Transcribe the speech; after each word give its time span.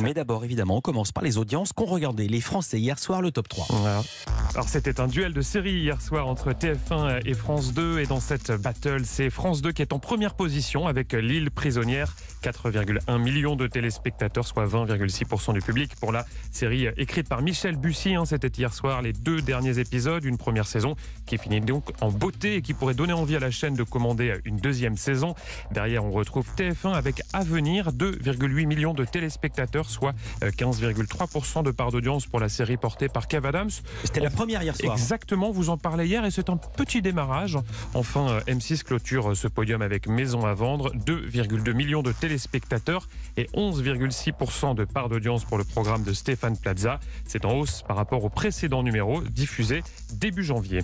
Mais 0.00 0.14
d'abord, 0.14 0.44
évidemment, 0.44 0.76
on 0.76 0.80
commence 0.80 1.12
par 1.12 1.22
les 1.22 1.38
audiences 1.38 1.72
qu'ont 1.72 1.84
regardé 1.84 2.28
les 2.28 2.40
Français 2.40 2.78
hier 2.78 2.98
soir, 2.98 3.22
le 3.22 3.30
top 3.30 3.48
3. 3.48 3.66
Voilà. 3.70 4.02
Alors 4.54 4.68
c'était 4.70 5.00
un 5.00 5.06
duel 5.06 5.34
de 5.34 5.42
série 5.42 5.74
hier 5.74 6.00
soir 6.00 6.26
entre 6.28 6.52
TF1 6.52 7.20
et 7.26 7.34
France 7.34 7.74
2 7.74 7.98
et 7.98 8.06
dans 8.06 8.20
cette 8.20 8.52
battle 8.52 9.04
c'est 9.04 9.28
France 9.28 9.60
2 9.60 9.72
qui 9.72 9.82
est 9.82 9.92
en 9.92 9.98
première 9.98 10.32
position 10.32 10.86
avec 10.86 11.12
L'île 11.12 11.50
prisonnière, 11.50 12.16
4,1 12.42 13.18
millions 13.18 13.54
de 13.54 13.66
téléspectateurs 13.66 14.46
soit 14.46 14.66
20,6% 14.66 15.52
du 15.52 15.60
public 15.60 15.94
pour 16.00 16.10
la 16.10 16.24
série 16.52 16.86
écrite 16.96 17.28
par 17.28 17.42
Michel 17.42 17.76
Bussy. 17.76 18.14
Hein, 18.14 18.24
C'était 18.24 18.48
hier 18.48 18.72
soir 18.72 19.02
les 19.02 19.12
deux 19.12 19.42
derniers 19.42 19.78
épisodes, 19.78 20.24
une 20.24 20.38
première 20.38 20.66
saison 20.66 20.96
qui 21.26 21.36
finit 21.36 21.60
donc 21.60 21.90
en 22.00 22.10
beauté 22.10 22.54
et 22.54 22.62
qui 22.62 22.72
pourrait 22.72 22.94
donner 22.94 23.12
envie 23.12 23.36
à 23.36 23.40
la 23.40 23.50
chaîne 23.50 23.74
de 23.74 23.82
commander 23.82 24.36
une 24.46 24.56
deuxième 24.56 24.96
saison. 24.96 25.34
Derrière 25.70 26.02
on 26.02 26.12
retrouve 26.12 26.46
TF1 26.56 26.94
avec 26.94 27.20
Avenir, 27.34 27.92
2,8 27.92 28.66
millions 28.66 28.94
de 28.94 29.04
téléspectateurs 29.04 29.75
soit 29.84 30.14
15,3% 30.42 31.62
de 31.62 31.70
part 31.70 31.90
d'audience 31.90 32.26
pour 32.26 32.40
la 32.40 32.48
série 32.48 32.76
portée 32.76 33.08
par 33.08 33.28
Kev 33.28 33.46
Adams. 33.46 33.70
C'était 34.04 34.20
la 34.20 34.30
première 34.30 34.62
hier 34.62 34.74
soir. 34.74 34.92
Exactement, 34.92 35.50
vous 35.50 35.70
en 35.70 35.76
parlez 35.76 36.06
hier 36.06 36.24
et 36.24 36.30
c'est 36.30 36.48
un 36.48 36.56
petit 36.56 37.02
démarrage. 37.02 37.58
Enfin, 37.94 38.28
euh, 38.28 38.40
M6 38.42 38.82
clôture 38.82 39.36
ce 39.36 39.48
podium 39.48 39.82
avec 39.82 40.08
Maison 40.08 40.46
à 40.46 40.54
vendre, 40.54 40.92
2,2 40.94 41.72
millions 41.72 42.02
de 42.02 42.12
téléspectateurs 42.12 43.08
et 43.36 43.44
11,6% 43.54 44.74
de 44.74 44.84
part 44.84 45.08
d'audience 45.08 45.44
pour 45.44 45.58
le 45.58 45.64
programme 45.64 46.02
de 46.02 46.12
Stéphane 46.12 46.56
Plaza. 46.56 47.00
C'est 47.26 47.44
en 47.44 47.58
hausse 47.58 47.82
par 47.86 47.96
rapport 47.96 48.24
au 48.24 48.28
précédent 48.28 48.82
numéro 48.82 49.20
diffusé 49.22 49.82
début 50.12 50.44
janvier. 50.44 50.82